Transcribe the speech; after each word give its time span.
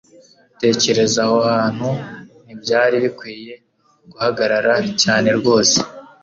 Tekereza 0.61 1.17
aho 1.25 1.37
hantu 1.49 1.89
ntibyari 2.45 2.95
bikwiye 3.03 3.53
guhagarara 4.11 4.75
cyane 5.01 5.29
rwose 5.39 5.77